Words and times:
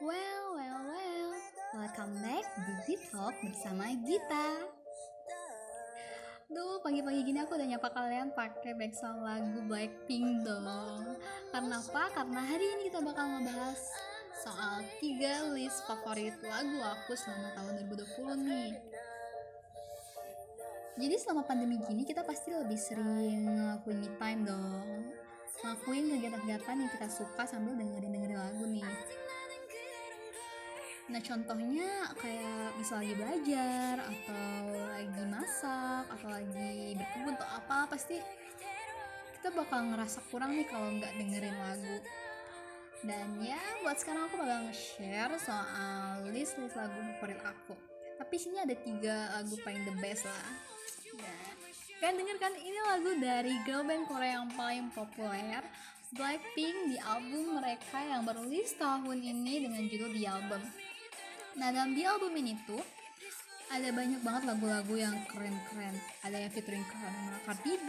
Well, 0.00 0.56
well, 0.56 0.80
well. 0.88 1.28
Welcome 1.76 2.16
back 2.24 2.48
di 2.88 2.96
Talk 3.12 3.36
bersama 3.44 3.92
Gita. 4.00 4.64
Duh, 6.48 6.80
pagi-pagi 6.80 7.20
gini 7.20 7.44
aku 7.44 7.60
udah 7.60 7.68
nyapa 7.68 7.92
kalian 7.92 8.32
pakai 8.32 8.72
background 8.72 9.20
lagu 9.20 9.58
Blackpink 9.68 10.48
dong. 10.48 11.20
Karena 11.52 11.76
apa? 11.84 12.08
Karena 12.16 12.40
hari 12.40 12.64
ini 12.64 12.82
kita 12.88 13.04
bakal 13.04 13.36
ngebahas 13.36 13.80
soal 14.40 14.80
tiga 15.02 15.52
list 15.52 15.84
favorit 15.84 16.40
lagu 16.40 16.78
aku 16.80 17.12
selama 17.12 17.52
tahun 17.52 17.84
2020 17.92 18.48
nih. 18.48 18.72
Jadi 20.96 21.14
selama 21.20 21.44
pandemi 21.44 21.76
gini 21.84 22.08
kita 22.08 22.24
pasti 22.24 22.48
lebih 22.48 22.80
sering 22.80 23.48
ngelakuin 23.48 23.98
me 24.00 24.08
time 24.20 24.40
dong 24.44 24.88
Ngelakuin 25.62 26.04
kegiatan-kegiatan 26.10 26.74
yang 26.74 26.90
kita 26.90 27.06
suka 27.06 27.42
sambil 27.46 27.78
dengerin-dengerin 27.78 28.34
lagu 28.34 28.64
nih 28.66 28.82
Nah 31.12 31.20
contohnya 31.20 32.08
kayak 32.16 32.72
bisa 32.80 32.96
lagi 32.96 33.12
belajar 33.12 34.00
atau 34.00 34.64
lagi 34.96 35.22
masak 35.28 36.04
atau 36.08 36.28
lagi 36.32 36.96
berkebun 36.96 37.36
atau 37.36 37.48
apa 37.52 37.78
pasti 37.92 38.16
kita 39.36 39.52
bakal 39.52 39.92
ngerasa 39.92 40.24
kurang 40.32 40.56
nih 40.56 40.64
kalau 40.72 40.88
nggak 40.96 41.12
dengerin 41.20 41.56
lagu. 41.68 41.96
Dan 43.04 43.28
ya 43.44 43.60
buat 43.84 44.00
sekarang 44.00 44.24
aku 44.30 44.40
bakal 44.40 44.58
nge-share 44.72 45.36
soal 45.36 46.24
list-list 46.32 46.80
lagu 46.80 46.96
favorit 47.20 47.40
aku. 47.44 47.76
Tapi 48.16 48.34
sini 48.40 48.64
ada 48.64 48.72
tiga 48.72 49.36
lagu 49.36 49.52
paling 49.60 49.84
the 49.84 49.94
best 50.00 50.24
lah. 50.24 50.48
Ya. 52.00 52.08
denger 52.08 52.40
kan 52.40 52.56
ini 52.56 52.80
lagu 52.88 53.10
dari 53.20 53.52
girl 53.68 53.84
band 53.84 54.08
Korea 54.08 54.40
yang 54.40 54.48
paling 54.56 54.88
populer 54.96 55.60
Blackpink 56.12 56.92
di 56.92 56.96
album 56.98 57.56
mereka 57.60 58.00
yang 58.00 58.24
baru 58.24 58.44
tahun 58.80 59.18
ini 59.20 59.64
dengan 59.64 59.82
judul 59.88 60.12
The 60.12 60.24
Album 60.28 60.62
nah 61.58 61.68
dalam 61.68 61.92
The 61.92 62.02
Album 62.08 62.32
ini 62.40 62.56
tuh 62.64 62.80
ada 63.72 63.88
banyak 63.88 64.20
banget 64.20 64.42
lagu-lagu 64.44 64.94
yang 65.00 65.16
keren-keren. 65.32 65.96
Ada 66.20 66.44
yang 66.44 66.52
featuring 66.52 66.84
Cardi 67.48 67.74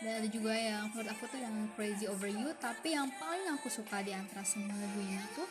dan 0.00 0.24
ada 0.24 0.28
juga 0.32 0.56
yang 0.56 0.88
menurut 0.94 1.12
aku 1.12 1.28
tuh 1.28 1.36
yang 1.36 1.68
Crazy 1.76 2.08
Over 2.08 2.32
You. 2.32 2.56
Tapi 2.56 2.96
yang 2.96 3.12
paling 3.20 3.52
aku 3.52 3.68
suka 3.68 4.00
di 4.00 4.16
antara 4.16 4.40
semua 4.48 4.72
lagu 4.72 4.98
ini 5.04 5.20
tuh 5.36 5.48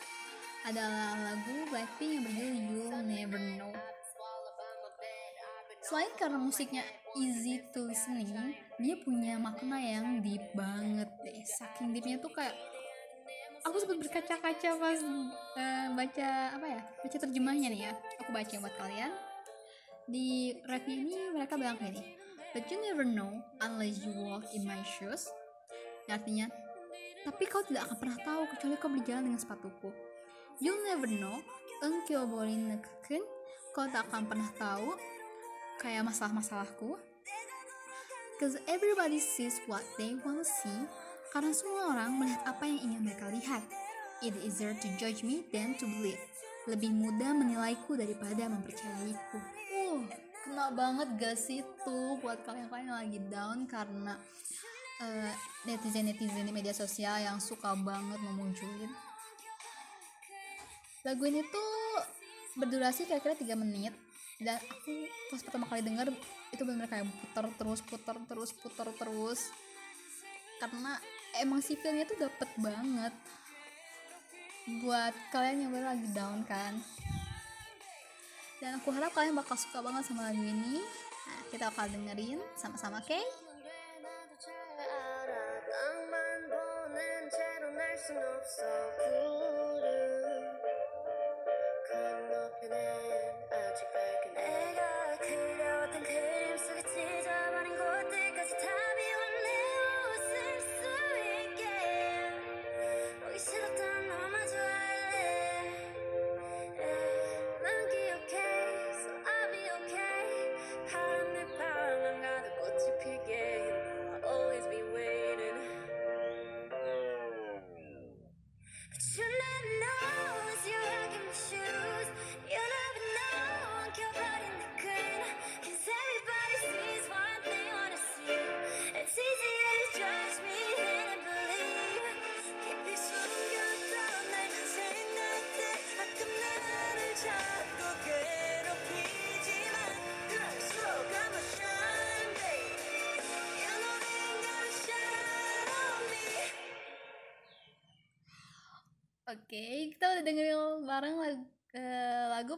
adalah 0.65 1.13
lagu 1.21 1.53
Blackpink 1.69 2.11
yang 2.17 2.23
berjudul 2.25 2.53
You'll 2.65 3.01
Never 3.05 3.41
Know. 3.61 3.73
Selain 5.85 6.11
karena 6.17 6.41
musiknya 6.41 6.83
easy 7.15 7.61
to 7.71 7.87
listening, 7.87 8.33
dia 8.81 8.95
punya 9.05 9.39
makna 9.39 9.79
yang 9.79 10.19
deep 10.19 10.43
banget 10.57 11.07
deh. 11.23 11.39
Saking 11.45 11.93
deepnya 11.93 12.17
tuh 12.19 12.33
kayak 12.33 12.57
aku 13.63 13.75
sempat 13.81 13.97
berkaca-kaca 14.03 14.69
pas 14.77 14.99
uh, 15.01 15.87
baca 15.95 16.29
apa 16.53 16.65
ya, 16.67 16.81
baca 17.01 17.17
terjemahnya 17.17 17.67
nih 17.73 17.81
ya. 17.89 17.93
Aku 18.25 18.29
baca 18.33 18.55
buat 18.57 18.75
kalian. 18.77 19.11
Di 20.07 20.55
review 20.67 20.97
ini 21.07 21.17
mereka 21.35 21.59
bilang 21.59 21.75
kayak 21.79 21.97
ini, 21.97 22.03
But 22.55 22.69
you 22.71 22.79
never 22.79 23.03
know 23.03 23.43
unless 23.61 24.01
you 24.01 24.13
walk 24.17 24.47
in 24.55 24.63
my 24.63 24.79
shoes. 24.83 25.27
Artinya, 26.07 26.47
tapi 27.27 27.43
kau 27.45 27.59
tidak 27.67 27.91
akan 27.91 27.97
pernah 27.99 28.17
tahu 28.23 28.41
kecuali 28.55 28.75
kau 28.79 28.89
berjalan 28.89 29.23
dengan 29.27 29.41
sepatuku. 29.41 29.91
You'll 30.63 30.81
never 30.87 31.05
know, 31.05 31.37
engkau 31.83 32.23
boleh 32.25 32.55
nekeken, 32.55 33.21
kau 33.75 33.85
tak 33.91 34.07
akan 34.09 34.25
pernah 34.25 34.49
tahu 34.57 34.95
kayak 35.77 36.01
masalah-masalahku 36.07 36.97
Cause 38.37 38.53
everybody 38.69 39.17
sees 39.17 39.57
what 39.65 39.81
they 39.97 40.13
wanna 40.21 40.45
see 40.45 40.85
Karena 41.31 41.51
semua 41.51 41.91
orang 41.91 42.11
melihat 42.15 42.41
apa 42.47 42.63
yang 42.65 42.79
ingin 42.91 43.01
mereka 43.03 43.27
lihat. 43.27 43.63
It 44.17 44.33
is 44.41 44.57
easier 44.57 44.73
to 44.73 44.87
judge 44.97 45.21
me 45.21 45.45
than 45.53 45.77
to 45.77 45.85
believe. 45.85 46.17
Lebih 46.65 46.89
mudah 46.89 47.37
menilaiku 47.37 47.93
daripada 47.93 48.49
mempercayaiku. 48.49 49.39
Uh, 49.69 50.01
kena 50.41 50.73
banget 50.73 51.07
gak 51.21 51.37
sih 51.37 51.61
tuh 51.85 52.17
buat 52.19 52.41
kalian-kalian 52.41 52.89
yang 52.89 52.97
lagi 52.97 53.19
down? 53.29 53.57
Karena 53.69 54.17
uh, 55.05 55.31
netizen-netizen 55.69 56.49
di 56.49 56.53
media 56.55 56.73
sosial 56.73 57.21
yang 57.21 57.37
suka 57.37 57.77
banget 57.77 58.17
memunculin. 58.25 58.89
Lagu 61.05 61.23
ini 61.23 61.45
tuh 61.45 61.71
berdurasi 62.57 63.05
kira-kira 63.05 63.37
3 63.37 63.53
menit. 63.53 63.93
Dan 64.37 64.57
aku 64.57 64.93
pas 65.33 65.41
pertama 65.41 65.65
kali 65.65 65.81
denger 65.81 66.13
itu 66.53 66.61
benar 66.61 66.85
kayak 66.85 67.09
putar 67.09 67.45
terus 67.57 67.79
putar 67.85 68.17
terus 68.25 68.49
putar 68.53 68.89
terus. 68.97 69.39
Karena 70.57 70.97
emang 71.35 71.59
si 71.59 71.75
filmnya 71.75 72.07
tuh 72.07 72.19
dapet 72.19 72.49
banget. 72.59 73.13
Buat 74.83 75.15
kalian 75.31 75.67
yang 75.67 75.71
baru 75.71 75.85
lagi 75.95 76.07
down 76.11 76.43
kan. 76.47 76.79
Dan 78.57 78.81
aku 78.81 78.89
harap 78.89 79.13
kalian 79.13 79.37
bakal 79.37 79.55
suka 79.55 79.83
banget 79.83 80.07
sama 80.07 80.31
lagu 80.31 80.41
ini. 80.41 80.81
Nah, 81.27 81.41
kita 81.51 81.69
bakal 81.69 81.91
dengerin 81.91 82.39
sama-sama 82.57 83.03
oke? 83.03 83.07
Okay? 83.07 83.23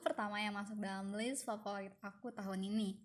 Pertama 0.01 0.39
yang 0.41 0.55
masuk 0.55 0.79
dalam 0.79 1.11
list 1.15 1.43
favorit 1.45 1.93
aku 2.01 2.31
tahun 2.31 2.65
ini. 2.65 2.99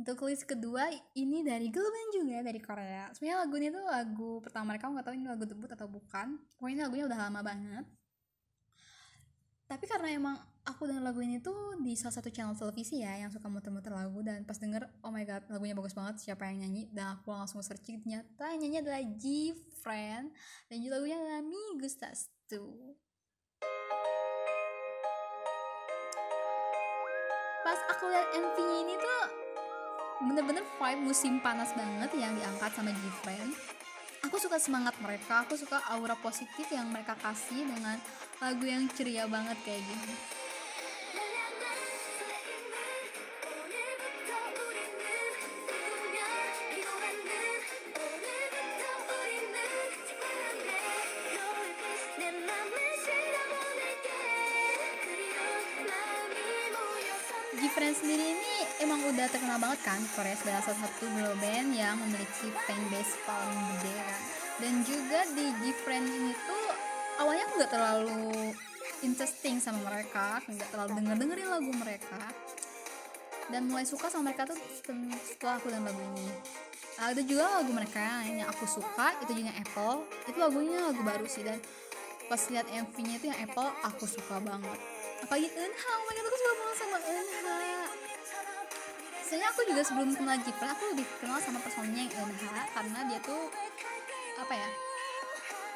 Untuk 0.00 0.24
list 0.24 0.48
kedua, 0.48 0.88
ini 1.12 1.44
dari 1.44 1.68
girl 1.68 1.84
band 1.84 2.10
juga 2.16 2.40
dari 2.40 2.56
Korea. 2.56 3.12
Sebenarnya 3.12 3.44
ini 3.52 3.68
tuh 3.68 3.84
lagu 3.84 4.30
pertama 4.40 4.72
mereka, 4.72 4.88
nggak 4.88 5.04
tahu 5.04 5.14
ini 5.18 5.26
lagu 5.28 5.44
debut 5.44 5.68
atau 5.68 5.84
bukan. 5.92 6.40
Pokoknya 6.56 6.88
lagunya 6.88 7.04
udah 7.04 7.18
lama 7.28 7.40
banget. 7.44 7.84
Tapi 9.68 9.84
karena 9.86 10.08
emang 10.16 10.36
aku 10.66 10.88
denger 10.88 11.04
lagu 11.04 11.20
ini 11.20 11.38
tuh 11.38 11.78
di 11.80 11.94
salah 11.94 12.16
satu 12.16 12.28
channel 12.32 12.56
televisi 12.56 13.00
ya 13.00 13.16
yang 13.16 13.30
suka 13.32 13.48
muter-muter 13.48 13.92
lagu 13.92 14.20
dan 14.20 14.44
pas 14.44 14.58
denger 14.60 14.84
oh 15.02 15.12
my 15.14 15.24
god 15.24 15.42
lagunya 15.48 15.72
bagus 15.72 15.96
banget 15.96 16.20
siapa 16.20 16.46
yang 16.50 16.66
nyanyi 16.66 16.92
dan 16.92 17.16
aku 17.16 17.32
langsung 17.32 17.64
searching 17.64 18.02
ternyata 18.04 18.44
nyanyi 18.60 18.84
adalah 18.84 19.00
G 19.16 19.54
Friend 19.80 20.28
dan 20.68 20.76
juga 20.84 21.00
lagunya 21.00 21.16
adalah 21.16 21.40
Mi 21.40 21.62
Gustas 21.80 22.28
pas 27.60 27.78
aku 27.92 28.08
lihat 28.08 28.28
MV 28.32 28.56
ini 28.56 28.94
tuh 28.96 29.22
bener-bener 30.24 30.64
vibe 30.64 31.02
musim 31.04 31.40
panas 31.40 31.72
banget 31.76 32.12
yang 32.16 32.32
diangkat 32.36 32.70
sama 32.76 32.92
Gfriend. 32.92 33.52
Aku 34.28 34.36
suka 34.36 34.60
semangat 34.60 34.92
mereka 35.00 35.48
aku 35.48 35.56
suka 35.56 35.80
aura 35.88 36.12
positif 36.20 36.68
yang 36.68 36.92
mereka 36.92 37.16
kasih 37.20 37.64
dengan 37.64 37.96
lagu 38.40 38.64
yang 38.68 38.84
ceria 38.92 39.24
banget 39.24 39.56
kayak 39.64 39.80
gini 39.80 40.39
Gfriend 57.50 57.98
sendiri 57.98 58.30
ini 58.30 58.54
emang 58.78 59.02
udah 59.10 59.26
terkenal 59.26 59.58
banget 59.58 59.82
kan? 59.82 59.98
Korea 60.14 60.38
sebagai 60.38 60.70
salah 60.70 60.86
satu 60.86 61.02
girl 61.18 61.34
band 61.42 61.74
yang 61.74 61.98
memiliki 61.98 62.46
fanbase 62.62 63.18
paling 63.26 63.58
gede 63.74 63.90
kan? 63.98 64.20
Dan 64.62 64.74
juga 64.86 65.18
di 65.34 65.46
Gfriend 65.58 66.06
ini 66.06 66.30
tuh 66.46 66.66
awalnya 67.18 67.50
nggak 67.58 67.70
terlalu 67.74 68.54
interesting 69.02 69.58
sama 69.58 69.82
mereka. 69.82 70.38
Nggak 70.46 70.68
terlalu 70.70 70.90
denger 71.02 71.16
dengerin 71.26 71.48
lagu 71.50 71.72
mereka. 71.74 72.22
Dan 73.50 73.66
mulai 73.66 73.82
suka 73.82 74.06
sama 74.06 74.30
mereka 74.30 74.46
tuh 74.46 74.58
setelah 75.26 75.58
aku 75.58 75.74
dengar 75.74 75.90
lagu 75.90 76.02
ini. 76.14 76.30
Ada 77.02 77.22
juga 77.26 77.44
lagu 77.50 77.70
mereka 77.74 77.98
yang 78.30 78.46
aku 78.46 78.62
suka 78.70 79.10
itu 79.26 79.42
juga 79.42 79.50
Apple. 79.58 80.06
Itu 80.30 80.38
lagunya 80.38 80.86
lagu 80.86 81.02
baru 81.02 81.26
sih 81.26 81.42
dan 81.42 81.58
pas 82.30 82.38
lihat 82.46 82.70
MV-nya 82.70 83.18
itu 83.18 83.26
yang 83.26 83.42
Apple 83.42 83.74
aku 83.82 84.06
suka 84.06 84.38
banget 84.38 84.99
apalagi 85.20 85.48
Eunha 85.52 85.90
oh 85.94 86.02
my 86.04 86.12
god 86.16 86.26
aku 86.26 86.36
suka 86.40 86.52
banget 86.56 86.76
sama 86.76 86.96
Eunha 87.04 87.58
sebenarnya 89.20 89.48
aku 89.52 89.60
juga 89.68 89.82
sebelum 89.86 90.10
kenal 90.16 90.36
Jipra 90.42 90.68
aku 90.74 90.84
lebih 90.96 91.06
kenal 91.22 91.38
sama 91.38 91.58
personnya 91.62 92.02
yang 92.04 92.12
Eunha 92.16 92.62
karena 92.74 92.98
dia 93.06 93.18
tuh 93.22 93.42
apa 94.40 94.54
ya 94.56 94.70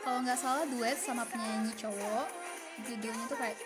kalau 0.04 0.18
nggak 0.20 0.38
salah 0.40 0.64
duet 0.68 0.96
sama 1.00 1.24
penyanyi 1.28 1.72
cowok 1.76 2.44
judulnya 2.82 3.24
tuh 3.30 3.38
kayak 3.38 3.58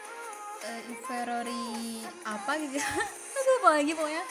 uh, 0.64 0.80
inferiori 0.90 2.04
apa 2.26 2.52
gitu. 2.60 2.76
Aku 3.38 3.48
lupa 3.58 3.69
lagi 3.78 3.92
pokoknya. 3.94 4.25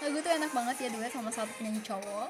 Lagu 0.00 0.16
tuh 0.24 0.32
enak 0.32 0.50
banget 0.56 0.76
ya 0.80 0.88
duet 0.90 1.12
sama 1.12 1.30
satu 1.30 1.52
penyanyi 1.60 1.82
cowok. 1.84 2.28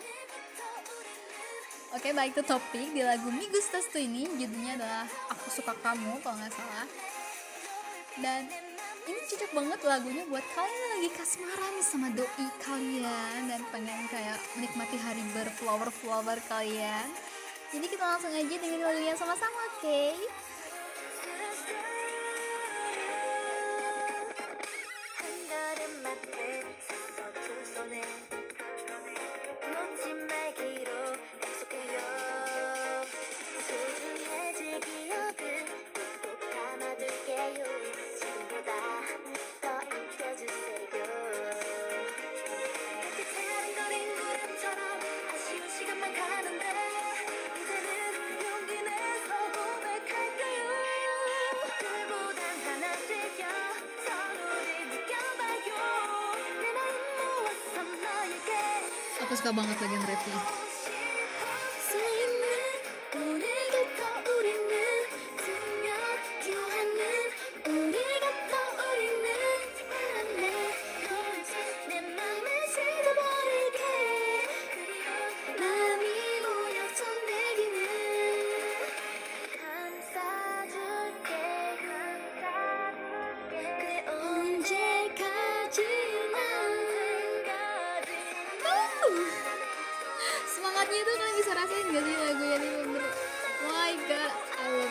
Oke 1.90 2.14
baik 2.14 2.38
ke 2.38 2.42
topik 2.46 2.94
di 2.94 3.02
lagu 3.02 3.26
Mi 3.34 3.50
Gustas 3.50 3.90
tuh 3.90 3.98
ini 3.98 4.22
judulnya 4.38 4.78
adalah 4.78 5.04
Aku 5.34 5.50
Suka 5.50 5.74
Kamu 5.74 6.22
kalau 6.22 6.38
nggak 6.38 6.54
salah 6.54 6.86
dan 8.18 8.50
ini 9.06 9.20
cocok 9.30 9.50
banget 9.54 9.80
lagunya 9.86 10.24
buat 10.26 10.42
kalian 10.58 10.74
yang 10.74 10.92
lagi 10.98 11.10
kasmaran 11.14 11.74
sama 11.78 12.08
doi 12.10 12.46
kalian 12.58 13.40
dan 13.46 13.62
pengen 13.70 14.02
kayak 14.10 14.38
menikmati 14.58 14.98
hari 14.98 15.22
berflower-flower 15.30 16.38
kalian 16.50 17.06
jadi 17.70 17.86
kita 17.86 18.02
langsung 18.02 18.34
aja 18.34 18.42
dengerin 18.50 18.82
lagunya 18.82 19.14
sama-sama 19.14 19.58
oke 19.70 19.78
okay? 19.78 20.18
Suka 59.50 59.66
banget 59.66 59.82
bagian 59.82 60.02
rapnya 60.06 60.59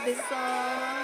this 0.09 0.17
song 0.27 0.98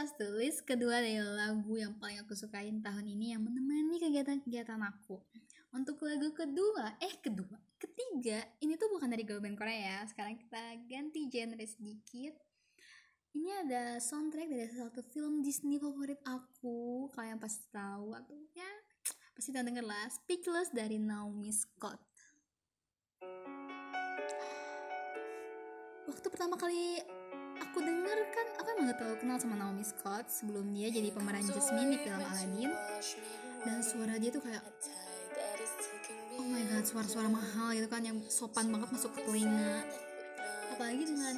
Gustas 0.00 0.16
tulis 0.16 0.56
kedua 0.64 0.96
dari 1.04 1.20
lagu 1.20 1.76
yang 1.76 1.92
paling 2.00 2.24
aku 2.24 2.32
sukain 2.32 2.80
tahun 2.80 3.04
ini 3.04 3.36
yang 3.36 3.44
menemani 3.44 4.00
kegiatan-kegiatan 4.00 4.80
aku. 4.80 5.20
Untuk 5.76 6.00
lagu 6.00 6.32
kedua, 6.32 6.96
eh 7.04 7.20
kedua, 7.20 7.60
ketiga, 7.76 8.40
ini 8.64 8.80
tuh 8.80 8.88
bukan 8.96 9.12
dari 9.12 9.28
girl 9.28 9.44
band 9.44 9.60
Korea. 9.60 10.00
Sekarang 10.08 10.40
kita 10.40 10.56
ganti 10.88 11.28
genre 11.28 11.60
sedikit. 11.68 12.32
Ini 13.36 13.68
ada 13.68 14.00
soundtrack 14.00 14.48
dari 14.48 14.72
salah 14.72 14.88
satu 14.88 15.04
film 15.04 15.44
Disney 15.44 15.76
favorit 15.76 16.24
aku. 16.24 17.12
Kalian 17.12 17.36
pasti 17.36 17.68
tahu 17.68 18.16
atau 18.16 18.40
ya 18.56 18.72
pasti 19.36 19.52
tahu 19.52 19.68
denger 19.68 19.84
lah. 19.84 20.08
Speechless 20.08 20.72
dari 20.72 20.96
Naomi 20.96 21.52
Scott. 21.52 22.00
Waktu 26.08 26.26
pertama 26.32 26.56
kali 26.56 27.19
aku 27.60 27.78
denger 27.86 28.18
kan 28.34 28.46
aku 28.58 28.66
emang 28.74 28.84
gak 28.90 28.98
terlalu 28.98 29.16
kenal 29.22 29.36
sama 29.38 29.54
Naomi 29.54 29.84
Scott 29.86 30.26
sebelum 30.26 30.74
dia 30.74 30.90
jadi 30.90 31.14
pemeran 31.14 31.46
Jasmine 31.46 31.94
di 31.94 31.98
film 32.02 32.18
Aladdin. 32.18 32.72
Dan 33.60 33.78
suara 33.84 34.16
dia 34.16 34.30
tuh 34.32 34.42
kayak 34.42 34.64
oh 36.40 36.46
my 36.48 36.62
god 36.72 36.84
suara-suara 36.88 37.28
mahal 37.28 37.76
gitu 37.76 37.86
kan 37.86 38.02
yang 38.02 38.18
sopan 38.26 38.72
banget 38.72 38.88
masuk 38.90 39.12
ke 39.14 39.20
telinga. 39.22 39.86
Apalagi 40.74 41.04
dengan 41.06 41.34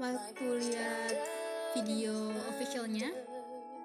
waktu 0.00 0.46
lihat 0.64 1.16
video 1.74 2.30
officialnya 2.52 3.08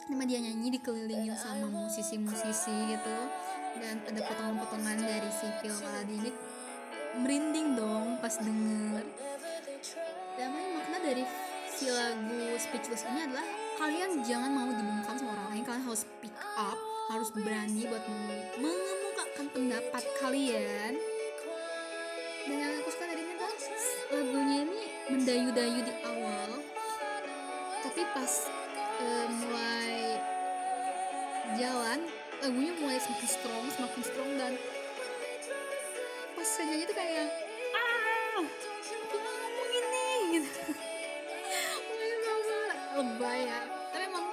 nama 0.05 0.23
dia 0.29 0.37
nyanyi 0.37 0.77
dikelilingin 0.77 1.33
sama 1.33 1.65
musisi-musisi 1.71 2.75
gitu. 2.93 3.17
Dan 3.75 3.99
ada 4.05 4.21
potongan-potongan 4.21 5.01
dari 5.01 5.31
si 5.33 5.47
film 5.63 5.79
Aladdin. 5.81 6.35
Merinding 7.15 7.79
dong 7.79 8.19
pas 8.19 8.35
denger 8.35 9.03
dari 11.05 11.23
si 11.69 11.85
lagu 11.93 12.57
Speechless 12.57 13.05
ini 13.05 13.29
adalah 13.29 13.45
kalian 13.77 14.25
jangan 14.25 14.49
mau 14.49 14.69
dibungkam 14.73 15.15
sama 15.21 15.37
orang 15.37 15.47
lain. 15.53 15.63
Kalian 15.63 15.83
harus 15.85 16.01
speak 16.01 16.33
up 16.57 16.77
harus 17.05 17.29
berani 17.37 17.85
buat 17.85 18.01
mengemukakan 18.57 19.45
pendapat 19.53 20.03
kalian. 20.17 20.97
Dan 22.45 22.57
yang 22.57 22.73
aku 22.81 22.89
suka 22.89 23.05
dari 23.05 23.21
ini 23.21 23.33
adalah 23.37 23.53
lagunya 24.13 24.57
ini 24.65 24.81
mendayu-dayu 25.13 25.79
di 25.85 25.93
awal. 26.01 26.49
Tapi 27.85 28.01
pas 28.17 28.31
uh, 28.97 29.27
mulai 29.29 30.17
jalan 31.61 31.99
lagunya 32.41 32.73
mulai 32.81 32.97
semakin 32.97 33.29
strong 33.29 33.65
semakin 33.77 34.01
strong 34.01 34.31
dan 34.41 34.53
pas 36.33 36.47
saja 36.49 36.75
itu 36.75 36.93
kayak 36.93 37.29
ah 37.77 38.43
lebay 42.95 43.39
ya. 43.47 43.59
Tapi 43.91 44.03
emang 44.07 44.25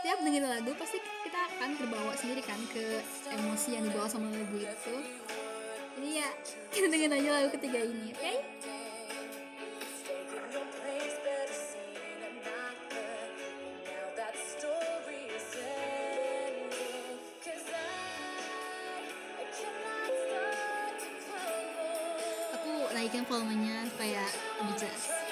setiap 0.00 0.18
dengerin 0.20 0.48
lagu 0.48 0.70
pasti 0.76 0.98
kita 1.00 1.38
akan 1.52 1.70
terbawa 1.76 2.12
sendiri 2.16 2.42
kan 2.44 2.60
ke 2.72 3.00
emosi 3.32 3.68
yang 3.76 3.84
dibawa 3.84 4.08
sama 4.08 4.32
lagu 4.32 4.56
itu. 4.56 4.96
Jadi 5.94 6.08
ya 6.20 6.28
kita 6.72 6.86
dengerin 6.88 7.16
aja 7.20 7.30
lagu 7.40 7.48
ketiga 7.52 7.80
ini 7.84 8.12
oke? 8.12 8.20
Okay? 8.20 8.36
naikin 22.94 23.26
volumenya 23.26 23.84
supaya 23.90 24.22
lebih 24.62 24.74
jelas 24.80 25.23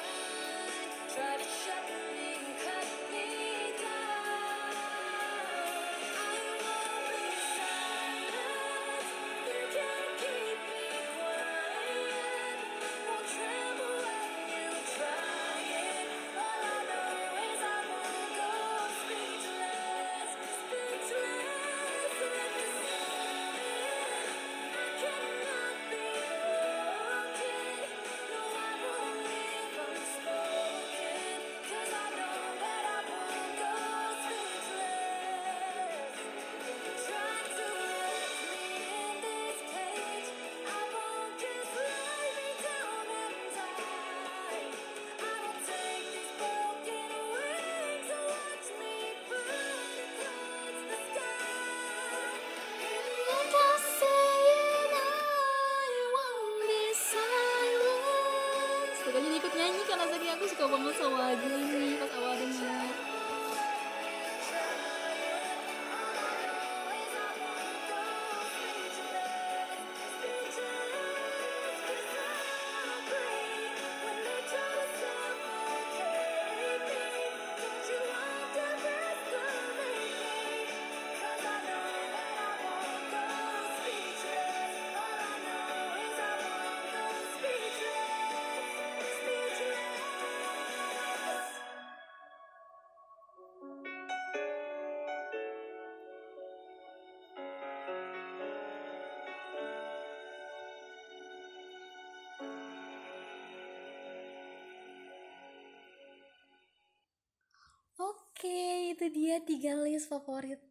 itu 109.02 109.18
dia 109.18 109.42
tiga 109.42 109.74
list 109.82 110.06
favorit 110.06 110.62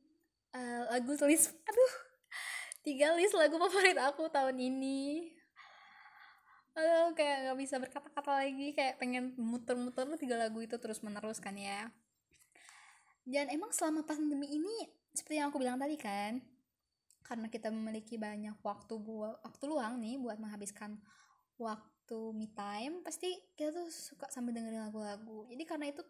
uh, 0.56 0.88
lagu 0.88 1.12
list 1.28 1.52
aduh 1.68 1.94
tiga 2.80 3.12
list 3.20 3.36
lagu 3.36 3.60
favorit 3.60 4.00
aku 4.00 4.32
tahun 4.32 4.56
ini. 4.56 5.36
Aduh 6.72 7.12
kayak 7.12 7.52
nggak 7.52 7.58
bisa 7.60 7.76
berkata-kata 7.76 8.32
lagi 8.48 8.72
kayak 8.72 8.96
pengen 9.04 9.36
muter-muter 9.36 10.08
tiga 10.16 10.40
lagu 10.40 10.64
itu 10.64 10.80
terus 10.80 11.04
menerus 11.04 11.44
kan 11.44 11.60
ya. 11.60 11.92
Dan 13.28 13.52
emang 13.52 13.76
selama 13.76 14.08
pandemi 14.08 14.48
ini 14.48 14.88
seperti 15.12 15.44
yang 15.44 15.52
aku 15.52 15.60
bilang 15.60 15.76
tadi 15.76 16.00
kan 16.00 16.40
karena 17.28 17.52
kita 17.52 17.68
memiliki 17.68 18.16
banyak 18.16 18.56
waktu 18.64 18.96
buat 18.96 19.44
waktu 19.44 19.64
luang 19.68 20.00
nih 20.00 20.16
buat 20.24 20.40
menghabiskan 20.40 21.04
waktu 21.60 22.20
me 22.32 22.48
time 22.56 23.04
pasti 23.04 23.28
kita 23.60 23.76
tuh 23.76 23.92
suka 23.92 24.32
sambil 24.32 24.56
dengerin 24.56 24.88
lagu-lagu. 24.88 25.52
Jadi 25.52 25.64
karena 25.68 25.92
itu 25.92 26.02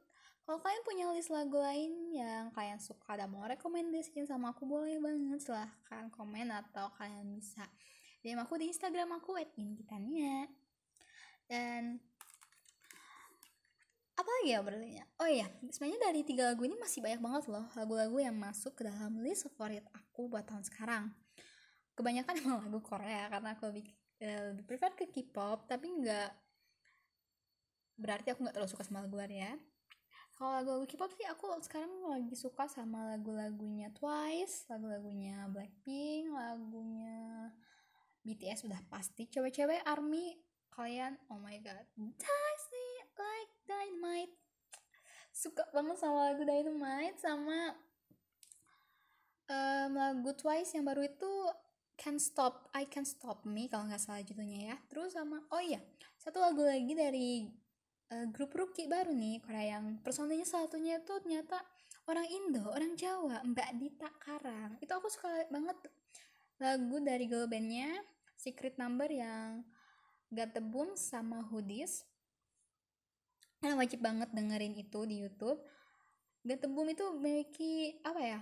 kalau 0.51 0.67
kalian 0.67 0.83
punya 0.83 1.05
list 1.15 1.31
lagu 1.31 1.63
lain 1.63 2.11
yang 2.11 2.51
kalian 2.51 2.75
suka 2.75 3.15
dan 3.15 3.31
mau 3.31 3.47
rekomendasiin 3.47 4.27
sama 4.27 4.51
aku 4.51 4.67
boleh 4.67 4.99
banget. 4.99 5.39
Silahkan 5.39 6.11
komen 6.11 6.51
atau 6.51 6.91
kalian 6.99 7.31
bisa 7.31 7.63
DM 8.19 8.35
aku 8.43 8.59
di 8.59 8.67
Instagram 8.67 9.15
aku 9.15 9.39
@ingkitania 9.39 10.51
dan 11.47 12.03
apa 14.19 14.27
lagi 14.27 14.51
ya 14.51 14.59
berlinya? 14.59 15.07
Oh 15.23 15.29
iya 15.31 15.47
sebenarnya 15.71 16.11
dari 16.11 16.27
tiga 16.27 16.51
lagu 16.51 16.67
ini 16.67 16.75
masih 16.75 16.99
banyak 16.99 17.23
banget 17.23 17.43
loh 17.47 17.71
lagu-lagu 17.71 18.19
yang 18.19 18.35
masuk 18.35 18.75
ke 18.75 18.83
dalam 18.91 19.23
list 19.23 19.47
favorit 19.47 19.87
aku 19.95 20.27
buat 20.27 20.43
tahun 20.43 20.67
sekarang. 20.67 21.15
Kebanyakan 21.95 22.35
emang 22.43 22.59
lagu 22.67 22.83
Korea 22.83 23.31
karena 23.31 23.55
aku 23.55 23.71
lebih, 23.71 23.87
uh, 24.19 24.51
lebih 24.51 24.67
prefer 24.67 24.99
ke 24.99 25.07
K-pop 25.07 25.71
tapi 25.71 25.95
nggak 25.95 26.29
berarti 28.03 28.35
aku 28.35 28.43
nggak 28.43 28.59
terlalu 28.59 28.67
suka 28.75 28.83
sama 28.83 29.07
lagu 29.07 29.15
ya 29.31 29.55
kalau 30.41 30.57
lagu-lagu 30.57 30.89
K-pop 30.89 31.13
sih 31.13 31.29
aku 31.29 31.53
sekarang 31.61 32.01
lagi 32.09 32.33
suka 32.33 32.65
sama 32.65 33.13
lagu-lagunya 33.13 33.93
Twice 33.93 34.65
lagu-lagunya 34.73 35.45
Blackpink 35.53 36.33
lagunya 36.33 37.53
BTS 38.25 38.65
udah 38.65 38.81
pasti. 38.89 39.29
Cewek-cewek 39.29 39.85
ARMY 39.85 40.37
kalian 40.73 41.17
oh 41.29 41.37
my 41.37 41.61
god. 41.61 41.85
Me 41.93 42.09
like 43.17 43.53
dynamite. 43.69 44.33
Suka 45.29 45.65
banget 45.71 46.01
sama 46.01 46.33
lagu 46.33 46.41
Dynamite 46.41 47.17
sama 47.21 47.77
um, 49.45 49.91
lagu 49.93 50.33
Twice 50.33 50.73
yang 50.73 50.89
baru 50.89 51.05
itu 51.05 51.33
Can't 52.01 52.21
Stop 52.21 52.69
I 52.73 52.89
Can't 52.89 53.05
Stop 53.05 53.45
Me 53.45 53.69
kalau 53.69 53.85
nggak 53.89 54.01
salah 54.01 54.25
judulnya 54.25 54.73
ya. 54.73 54.75
Terus 54.89 55.13
sama 55.13 55.41
oh 55.53 55.61
iya 55.61 55.81
satu 56.21 56.37
lagu 56.37 56.61
lagi 56.61 56.93
dari 56.93 57.49
uh, 58.11 58.27
grup 58.29 58.51
Rookie 58.53 58.91
baru 58.91 59.15
nih 59.15 59.39
Korea 59.41 59.79
yang 59.79 59.97
personilnya 60.03 60.45
satunya 60.45 60.99
itu 60.99 61.15
ternyata 61.23 61.63
orang 62.11 62.27
Indo, 62.27 62.67
orang 62.67 62.93
Jawa, 62.99 63.39
Mbak 63.47 63.69
Dita 63.79 64.09
Karang. 64.19 64.75
Itu 64.83 64.91
aku 64.91 65.07
suka 65.07 65.47
banget 65.47 65.77
lagu 66.61 66.97
dari 67.01 67.25
girl 67.25 67.47
bandnya 67.47 67.89
Secret 68.35 68.77
Number 68.77 69.09
yang 69.09 69.63
Got 70.31 70.55
the 70.55 70.63
Boom 70.63 70.95
sama 70.95 71.43
Hoodies. 71.51 72.07
Kalian 73.61 73.77
wajib 73.77 73.99
banget 74.01 74.29
dengerin 74.33 74.73
itu 74.75 74.99
di 75.07 75.21
YouTube. 75.23 75.59
Got 76.43 76.59
the 76.63 76.69
Boom 76.69 76.91
itu 76.91 77.05
memiliki 77.15 77.99
apa 78.03 78.21
ya? 78.21 78.39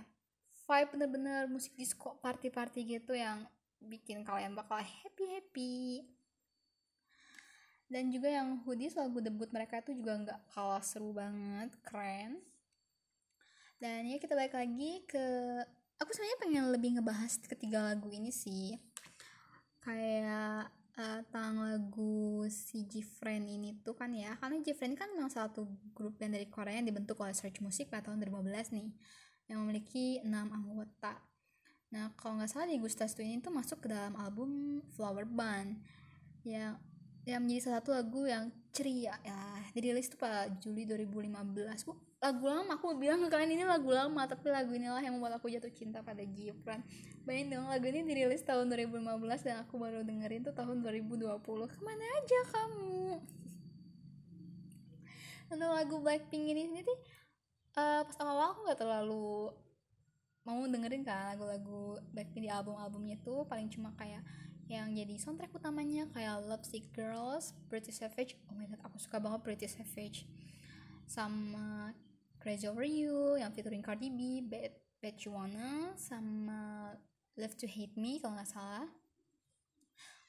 Vibe 0.70 0.90
bener-bener 0.94 1.50
musik 1.50 1.74
disco 1.74 2.14
party-party 2.22 2.86
gitu 2.86 3.18
yang 3.18 3.42
bikin 3.82 4.22
kalian 4.22 4.54
bakal 4.54 4.78
happy-happy 4.78 6.04
dan 7.90 8.14
juga 8.14 8.30
yang 8.30 8.62
hoodies 8.62 8.94
lagu 8.94 9.18
debut 9.18 9.50
mereka 9.50 9.82
itu 9.82 9.98
juga 9.98 10.14
nggak 10.14 10.40
kalah 10.54 10.80
seru 10.80 11.10
banget 11.10 11.74
keren. 11.82 12.38
Dan 13.82 14.06
ya 14.06 14.22
kita 14.22 14.38
balik 14.38 14.54
lagi 14.54 15.02
ke 15.10 15.26
aku 15.98 16.10
sebenarnya 16.14 16.38
pengen 16.38 16.64
lebih 16.70 16.90
ngebahas 16.96 17.42
ketiga 17.42 17.90
lagu 17.90 18.06
ini 18.14 18.30
sih. 18.30 18.78
Kayak 19.82 20.70
uh, 20.94 21.20
tentang 21.26 21.66
lagu 21.66 22.46
si 22.46 22.86
Jifren 22.86 23.50
ini 23.50 23.74
tuh 23.82 23.98
kan 23.98 24.14
ya. 24.14 24.38
Karena 24.38 24.62
Jifren 24.62 24.94
kan 24.94 25.10
memang 25.10 25.34
satu 25.34 25.66
grup 25.90 26.14
band 26.14 26.38
dari 26.38 26.46
Korea 26.46 26.78
yang 26.78 26.86
dibentuk 26.86 27.18
oleh 27.18 27.34
Search 27.34 27.58
Music 27.58 27.90
pada 27.90 28.06
tahun 28.06 28.22
2015 28.22 28.76
nih 28.78 28.88
yang 29.50 29.66
memiliki 29.66 30.22
6 30.22 30.30
anggota. 30.30 31.18
Nah 31.90 32.14
kalau 32.14 32.38
nggak 32.38 32.54
salah 32.54 32.70
di 32.70 32.78
Gustas 32.78 33.18
tuh 33.18 33.26
ini 33.26 33.42
tuh 33.42 33.50
masuk 33.50 33.82
ke 33.82 33.90
dalam 33.90 34.14
album 34.14 34.78
Flower 34.94 35.26
Band. 35.26 35.74
Yang 36.46 36.78
yang 37.30 37.46
menjadi 37.46 37.70
salah 37.70 37.78
satu 37.78 37.90
lagu 37.94 38.26
yang 38.26 38.50
ceria. 38.74 39.14
Ya 39.22 39.38
dirilis 39.70 40.10
tuh 40.10 40.18
pada 40.18 40.50
Juli 40.58 40.82
2015 40.82 41.86
bu. 41.86 41.94
Lagu 42.20 42.44
lama 42.44 42.76
aku 42.76 42.98
bilang 42.98 43.22
ke 43.22 43.28
kalian 43.30 43.54
ini 43.54 43.64
lagu 43.64 43.88
lama 43.94 44.26
tapi 44.26 44.50
lagu 44.50 44.74
inilah 44.74 45.00
yang 45.00 45.16
membuat 45.16 45.38
aku 45.38 45.48
jatuh 45.48 45.70
cinta 45.70 46.02
pada 46.02 46.20
Gibran. 46.26 46.82
Bayangin 47.24 47.56
dong 47.56 47.70
lagu 47.70 47.86
ini 47.86 48.02
dirilis 48.02 48.42
tahun 48.42 48.68
2015 48.68 49.46
dan 49.46 49.62
aku 49.62 49.78
baru 49.78 50.02
dengerin 50.02 50.42
tuh 50.42 50.54
tahun 50.54 50.82
2020 50.82 51.38
ke 51.70 51.78
mana 51.80 52.04
aja 52.20 52.40
kamu? 52.50 53.22
Untuk 55.50 55.70
lagu 55.70 55.96
Blackpink 56.02 56.44
ini 56.50 56.66
sendiri 56.70 56.94
uh, 57.78 58.02
pas 58.06 58.16
awal 58.22 58.54
aku 58.54 58.60
nggak 58.66 58.80
terlalu 58.80 59.50
mau 60.40 60.60
dengerin 60.64 61.04
kan 61.04 61.36
lagu-lagu 61.36 62.00
Blackpink 62.10 62.48
di 62.48 62.50
album-albumnya 62.50 63.20
tuh 63.20 63.44
paling 63.46 63.68
cuma 63.70 63.92
kayak 63.94 64.24
yang 64.70 64.94
jadi 64.94 65.18
soundtrack 65.18 65.50
utamanya 65.50 66.06
kayak 66.14 66.46
Love 66.46 66.62
Sick 66.62 66.94
Girls, 66.94 67.58
Pretty 67.66 67.90
Savage, 67.90 68.38
oh 68.46 68.54
my 68.54 68.70
god 68.70 68.78
aku 68.86 69.02
suka 69.02 69.18
banget 69.18 69.42
Pretty 69.42 69.66
Savage. 69.66 70.30
Sama 71.10 71.90
Crazy 72.38 72.70
Over 72.70 72.86
You 72.86 73.34
yang 73.42 73.50
featuring 73.50 73.82
Cardi 73.82 74.14
B, 74.14 74.46
Bad, 74.46 74.70
Bad 75.02 75.18
You 75.26 75.34
Wanna 75.34 75.98
sama 75.98 76.94
Love 77.34 77.58
to 77.58 77.66
Hate 77.66 77.98
Me 77.98 78.22
kalau 78.22 78.38
nggak 78.38 78.46
salah. 78.46 78.86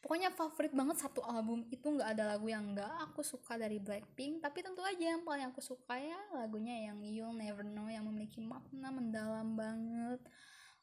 Pokoknya 0.01 0.33
favorit 0.33 0.73
banget 0.73 0.97
satu 0.97 1.21
album 1.21 1.69
itu 1.69 1.85
nggak 1.85 2.17
ada 2.17 2.33
lagu 2.33 2.49
yang 2.49 2.73
nggak 2.73 2.89
aku 3.05 3.21
suka 3.21 3.53
dari 3.53 3.77
Blackpink 3.77 4.41
tapi 4.41 4.65
tentu 4.65 4.81
aja 4.81 5.13
yang 5.13 5.21
paling 5.21 5.45
aku 5.53 5.61
suka 5.61 5.93
ya 5.93 6.17
lagunya 6.33 6.89
yang 6.89 6.97
You'll 7.05 7.37
Never 7.37 7.61
Know 7.61 7.85
yang 7.85 8.09
memiliki 8.09 8.41
makna 8.41 8.89
mendalam 8.89 9.53
banget 9.53 10.17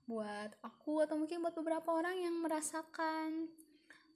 buat 0.08 0.56
aku 0.64 1.04
atau 1.04 1.20
mungkin 1.20 1.44
buat 1.44 1.52
beberapa 1.52 1.92
orang 1.92 2.16
yang 2.16 2.34
merasakan 2.40 3.52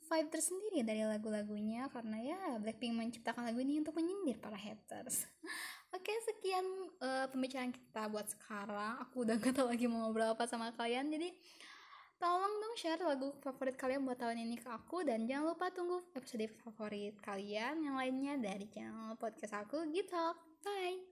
vibe 0.09 0.29
tersendiri 0.29 0.81
dari 0.85 1.05
lagu-lagunya 1.05 1.89
karena 1.89 2.19
ya 2.21 2.41
Blackpink 2.61 2.97
menciptakan 2.97 3.49
lagu 3.49 3.61
ini 3.61 3.81
untuk 3.81 3.97
menyindir 3.97 4.41
para 4.41 4.57
haters. 4.57 5.29
Oke 5.97 6.13
sekian 6.25 6.65
uh, 7.05 7.29
pembicaraan 7.29 7.73
kita 7.73 8.09
buat 8.09 8.29
sekarang. 8.29 9.05
Aku 9.09 9.29
udah 9.29 9.37
gak 9.37 9.53
tau 9.53 9.69
lagi 9.69 9.85
mau 9.85 10.09
ngobrol 10.09 10.33
apa 10.33 10.49
sama 10.49 10.73
kalian 10.73 11.13
jadi 11.13 11.29
tolong 12.17 12.55
dong 12.63 12.75
share 12.79 13.03
lagu 13.03 13.35
favorit 13.43 13.75
kalian 13.75 14.07
buat 14.07 14.15
tahun 14.15 14.47
ini 14.47 14.57
ke 14.63 14.71
aku 14.71 15.03
dan 15.03 15.27
jangan 15.27 15.53
lupa 15.53 15.75
tunggu 15.75 15.99
episode 16.15 16.47
favorit 16.63 17.19
kalian 17.19 17.83
yang 17.83 17.99
lainnya 17.99 18.39
dari 18.39 18.71
channel 18.71 19.19
podcast 19.19 19.59
aku 19.59 19.85
gitu. 19.91 20.25
Bye. 20.63 21.12